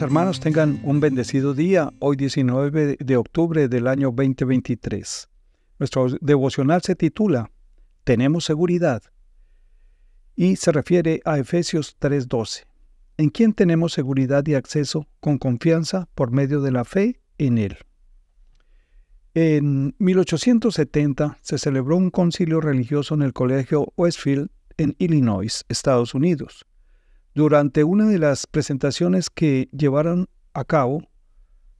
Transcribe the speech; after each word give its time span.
hermanos, 0.00 0.40
tengan 0.40 0.80
un 0.84 1.00
bendecido 1.00 1.54
día, 1.54 1.92
hoy 1.98 2.16
19 2.16 2.98
de 3.00 3.16
octubre 3.16 3.68
del 3.68 3.86
año 3.86 4.08
2023. 4.08 5.28
Nuestro 5.78 6.08
devocional 6.20 6.82
se 6.82 6.94
titula 6.94 7.50
Tenemos 8.04 8.44
seguridad 8.44 9.02
y 10.36 10.56
se 10.56 10.72
refiere 10.72 11.20
a 11.24 11.38
Efesios 11.38 11.96
3:12, 11.98 12.66
en 13.16 13.30
quien 13.30 13.52
tenemos 13.52 13.92
seguridad 13.92 14.46
y 14.46 14.54
acceso 14.54 15.06
con 15.20 15.38
confianza 15.38 16.08
por 16.14 16.30
medio 16.30 16.60
de 16.60 16.72
la 16.72 16.84
fe 16.84 17.20
en 17.38 17.58
Él. 17.58 17.78
En 19.34 19.94
1870 19.98 21.38
se 21.42 21.58
celebró 21.58 21.96
un 21.96 22.10
concilio 22.10 22.60
religioso 22.60 23.14
en 23.14 23.22
el 23.22 23.32
Colegio 23.32 23.92
Westfield 23.96 24.50
en 24.76 24.94
Illinois, 24.98 25.64
Estados 25.68 26.14
Unidos. 26.14 26.64
Durante 27.38 27.84
una 27.84 28.06
de 28.06 28.18
las 28.18 28.48
presentaciones 28.48 29.30
que 29.30 29.68
llevaron 29.70 30.28
a 30.54 30.64
cabo 30.64 31.04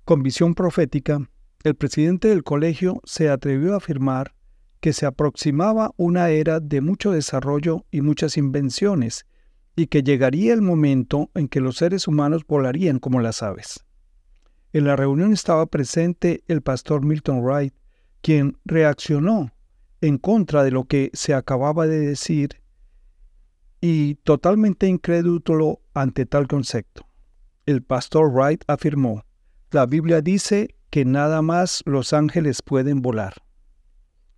con 0.04 0.22
visión 0.22 0.54
profética, 0.54 1.28
el 1.64 1.74
presidente 1.74 2.28
del 2.28 2.44
colegio 2.44 3.00
se 3.02 3.28
atrevió 3.28 3.74
a 3.74 3.78
afirmar 3.78 4.36
que 4.78 4.92
se 4.92 5.04
aproximaba 5.04 5.90
una 5.96 6.30
era 6.30 6.60
de 6.60 6.80
mucho 6.80 7.10
desarrollo 7.10 7.84
y 7.90 8.02
muchas 8.02 8.36
invenciones, 8.36 9.26
y 9.74 9.88
que 9.88 10.04
llegaría 10.04 10.54
el 10.54 10.62
momento 10.62 11.28
en 11.34 11.48
que 11.48 11.58
los 11.58 11.78
seres 11.78 12.06
humanos 12.06 12.46
volarían 12.46 13.00
como 13.00 13.18
las 13.18 13.42
aves. 13.42 13.84
En 14.72 14.84
la 14.84 14.94
reunión 14.94 15.32
estaba 15.32 15.66
presente 15.66 16.44
el 16.46 16.62
pastor 16.62 17.04
Milton 17.04 17.40
Wright, 17.42 17.74
quien 18.20 18.58
reaccionó 18.64 19.50
en 20.02 20.18
contra 20.18 20.62
de 20.62 20.70
lo 20.70 20.84
que 20.84 21.10
se 21.14 21.34
acababa 21.34 21.88
de 21.88 21.98
decir 21.98 22.62
y 23.80 24.16
totalmente 24.16 24.86
incrédulo 24.86 25.80
ante 25.94 26.26
tal 26.26 26.48
concepto. 26.48 27.06
El 27.66 27.82
pastor 27.82 28.32
Wright 28.32 28.64
afirmó, 28.66 29.24
la 29.70 29.86
Biblia 29.86 30.20
dice 30.20 30.74
que 30.90 31.04
nada 31.04 31.42
más 31.42 31.82
los 31.84 32.12
ángeles 32.12 32.62
pueden 32.62 33.02
volar. 33.02 33.34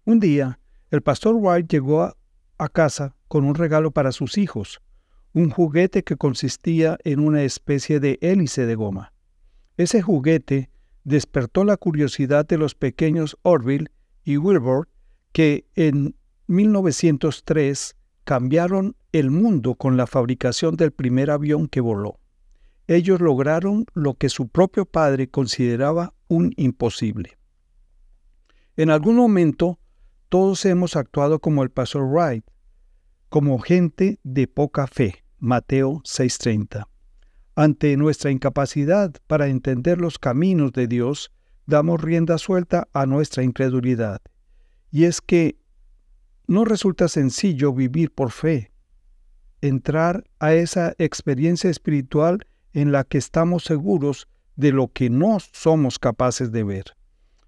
Un 0.04 0.18
día, 0.18 0.58
el 0.90 1.02
pastor 1.02 1.36
Wright 1.36 1.70
llegó 1.70 2.02
a, 2.02 2.16
casa 2.72 3.14
con 3.28 3.44
un 3.44 3.54
regalo 3.54 3.92
para 3.92 4.12
sus 4.12 4.36
hijos, 4.36 4.80
un 5.32 5.50
juguete 5.50 6.02
que 6.02 6.16
consistía 6.16 6.98
en 7.04 7.20
una 7.20 7.42
especie 7.42 8.00
de 8.00 8.18
hélice 8.20 8.66
de 8.66 8.74
goma. 8.74 9.12
Ese 9.76 10.02
juguete 10.02 10.68
despertó 11.04 11.64
la 11.64 11.76
curiosidad 11.76 12.46
de 12.46 12.58
los 12.58 12.74
pequeños 12.74 13.38
Orville 13.42 13.90
y 14.24 14.36
Wilbur, 14.36 14.88
que 15.32 15.64
en 15.76 16.16
1903 16.48 17.96
cambiaron 18.30 18.94
el 19.10 19.32
mundo 19.32 19.74
con 19.74 19.96
la 19.96 20.06
fabricación 20.06 20.76
del 20.76 20.92
primer 20.92 21.32
avión 21.32 21.66
que 21.66 21.80
voló. 21.80 22.20
Ellos 22.86 23.20
lograron 23.20 23.86
lo 23.92 24.14
que 24.14 24.28
su 24.28 24.46
propio 24.46 24.86
padre 24.86 25.28
consideraba 25.28 26.14
un 26.28 26.52
imposible. 26.56 27.38
En 28.76 28.90
algún 28.90 29.16
momento, 29.16 29.80
todos 30.28 30.64
hemos 30.64 30.94
actuado 30.94 31.40
como 31.40 31.64
el 31.64 31.70
pastor 31.70 32.04
Wright, 32.04 32.44
como 33.30 33.58
gente 33.58 34.20
de 34.22 34.46
poca 34.46 34.86
fe. 34.86 35.24
Mateo 35.40 36.00
6:30. 36.04 36.86
Ante 37.56 37.96
nuestra 37.96 38.30
incapacidad 38.30 39.12
para 39.26 39.48
entender 39.48 40.00
los 40.00 40.20
caminos 40.20 40.70
de 40.70 40.86
Dios, 40.86 41.32
damos 41.66 42.00
rienda 42.00 42.38
suelta 42.38 42.86
a 42.92 43.06
nuestra 43.06 43.42
incredulidad. 43.42 44.22
Y 44.92 45.06
es 45.06 45.20
que 45.20 45.59
no 46.50 46.64
resulta 46.64 47.06
sencillo 47.06 47.72
vivir 47.72 48.10
por 48.10 48.32
fe, 48.32 48.72
entrar 49.60 50.24
a 50.40 50.52
esa 50.52 50.94
experiencia 50.98 51.70
espiritual 51.70 52.44
en 52.72 52.90
la 52.90 53.04
que 53.04 53.18
estamos 53.18 53.62
seguros 53.62 54.26
de 54.56 54.72
lo 54.72 54.88
que 54.88 55.10
no 55.10 55.38
somos 55.52 56.00
capaces 56.00 56.50
de 56.50 56.64
ver. 56.64 56.96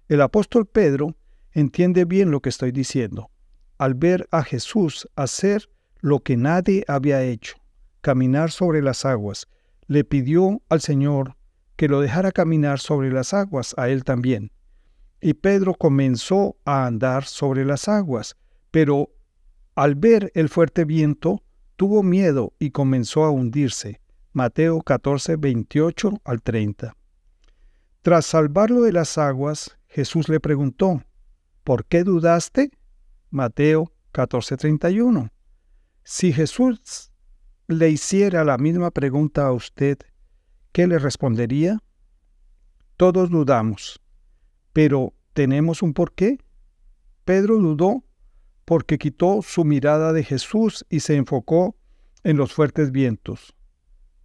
El 0.07 0.21
apóstol 0.21 0.65
Pedro 0.65 1.17
entiende 1.51 2.05
bien 2.05 2.31
lo 2.31 2.39
que 2.39 2.47
estoy 2.47 2.71
diciendo. 2.71 3.29
Al 3.77 3.93
ver 3.93 4.25
a 4.31 4.41
Jesús 4.41 5.09
hacer 5.17 5.69
lo 5.99 6.21
que 6.21 6.37
nadie 6.37 6.85
había 6.87 7.23
hecho, 7.23 7.57
caminar 7.99 8.51
sobre 8.51 8.81
las 8.81 9.03
aguas, 9.03 9.49
le 9.87 10.05
pidió 10.05 10.61
al 10.69 10.79
Señor 10.79 11.35
que 11.75 11.89
lo 11.89 11.99
dejara 11.99 12.31
caminar 12.31 12.79
sobre 12.79 13.11
las 13.11 13.33
aguas 13.33 13.75
a 13.77 13.89
él 13.89 14.05
también. 14.05 14.53
Y 15.19 15.33
Pedro 15.33 15.73
comenzó 15.73 16.55
a 16.63 16.85
andar 16.85 17.25
sobre 17.25 17.65
las 17.65 17.89
aguas, 17.89 18.37
pero 18.73 19.11
al 19.75 19.93
ver 19.93 20.31
el 20.33 20.49
fuerte 20.49 20.83
viento, 20.83 21.43
tuvo 21.75 22.01
miedo 22.01 22.53
y 22.57 22.71
comenzó 22.71 23.23
a 23.23 23.29
hundirse. 23.29 24.01
Mateo 24.31 24.81
14, 24.81 25.35
28 25.35 26.21
al 26.23 26.41
30. 26.41 26.95
Tras 28.01 28.25
salvarlo 28.25 28.81
de 28.81 28.91
las 28.91 29.19
aguas, 29.19 29.77
Jesús 29.87 30.27
le 30.27 30.39
preguntó, 30.39 31.03
¿por 31.63 31.85
qué 31.85 32.03
dudaste? 32.03 32.71
Mateo 33.29 33.91
14, 34.11 34.57
31. 34.57 35.29
Si 36.03 36.33
Jesús 36.33 37.11
le 37.67 37.91
hiciera 37.91 38.43
la 38.43 38.57
misma 38.57 38.89
pregunta 38.89 39.45
a 39.45 39.51
usted, 39.51 39.99
¿qué 40.71 40.87
le 40.87 40.97
respondería? 40.97 41.77
Todos 42.97 43.29
dudamos, 43.29 44.01
pero 44.71 45.13
¿tenemos 45.33 45.83
un 45.83 45.93
porqué? 45.93 46.39
Pedro 47.23 47.59
dudó 47.59 48.03
porque 48.65 48.97
quitó 48.97 49.41
su 49.41 49.65
mirada 49.65 50.13
de 50.13 50.23
Jesús 50.23 50.85
y 50.89 51.01
se 51.01 51.15
enfocó 51.15 51.75
en 52.23 52.37
los 52.37 52.53
fuertes 52.53 52.91
vientos. 52.91 53.55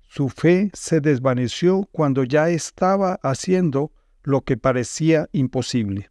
Su 0.03 0.29
fe 0.29 0.71
se 0.73 1.01
desvaneció 1.01 1.89
cuando 1.93 2.25
ya 2.25 2.49
estaba 2.49 3.19
haciendo 3.23 3.93
lo 4.23 4.43
que 4.43 4.57
parecía 4.57 5.29
imposible. 5.33 6.11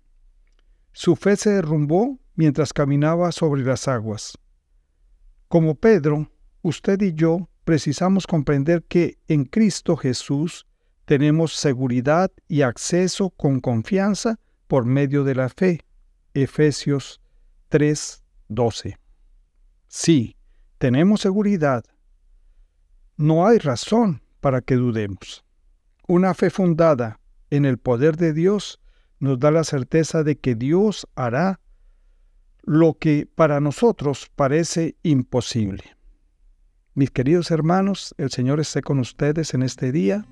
Su 0.91 1.15
fe 1.15 1.35
se 1.35 1.51
derrumbó 1.51 2.19
mientras 2.35 2.73
caminaba 2.73 3.31
sobre 3.31 3.63
las 3.63 3.88
aguas. 3.88 4.38
Como 5.47 5.75
Pedro, 5.75 6.29
usted 6.61 7.01
y 7.01 7.13
yo 7.13 7.49
precisamos 7.63 8.27
comprender 8.27 8.83
que 8.83 9.17
en 9.27 9.45
Cristo 9.45 9.95
Jesús 9.95 10.65
tenemos 11.05 11.53
seguridad 11.53 12.31
y 12.47 12.61
acceso 12.61 13.29
con 13.29 13.59
confianza 13.59 14.39
por 14.67 14.85
medio 14.85 15.23
de 15.23 15.35
la 15.35 15.49
fe. 15.49 15.81
Efesios 16.33 17.21
3:12. 17.69 18.97
Sí, 19.88 20.35
tenemos 20.78 21.22
seguridad. 21.22 21.83
No 23.16 23.47
hay 23.47 23.57
razón 23.57 24.22
para 24.41 24.61
que 24.61 24.75
dudemos. 24.75 25.44
Una 26.07 26.33
fe 26.33 26.50
fundada 26.50 27.19
en 27.50 27.66
el 27.66 27.77
poder 27.77 28.17
de 28.17 28.33
Dios 28.33 28.79
nos 29.19 29.39
da 29.39 29.51
la 29.51 29.63
certeza 29.63 30.23
de 30.23 30.38
que 30.38 30.56
Dios 30.56 31.07
hará 31.16 31.59
lo 32.63 32.94
que 32.94 33.27
para 33.33 33.59
nosotros 33.59 34.29
parece 34.35 34.95
imposible. 35.01 35.83
Mis 36.94 37.11
queridos 37.11 37.51
hermanos, 37.51 38.13
el 38.17 38.29
Señor 38.31 38.59
esté 38.59 38.81
con 38.81 39.00
ustedes 39.00 39.53
en 39.53 39.63
este 39.63 39.91
día 39.91 40.25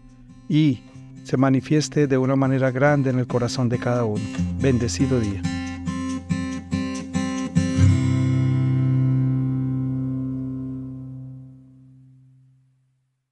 y 0.50 0.84
se 1.24 1.38
manifieste 1.38 2.08
de 2.08 2.18
una 2.18 2.36
manera 2.36 2.72
grande 2.72 3.10
en 3.10 3.20
el 3.20 3.28
corazón 3.28 3.70
de 3.70 3.80
cada 3.80 4.04
uno. 4.06 4.24
Bendecido 4.60 5.20
día. 5.20 5.42